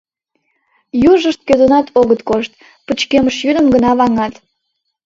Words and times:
Южышт 1.11 1.41
йодынат 1.49 1.87
огыт 1.99 2.21
кошт, 2.29 2.51
пычкемыш 2.85 3.37
йӱдым 3.45 3.67
гына 3.73 3.91
ваҥат. 3.99 4.33